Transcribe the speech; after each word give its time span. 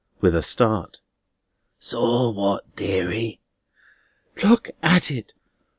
With 0.19 0.33
a 0.35 0.41
start. 0.41 0.99
"Saw 1.77 2.31
what, 2.31 2.75
deary?" 2.75 3.39
"Look 4.43 4.71
at 4.81 5.11
it! 5.11 5.35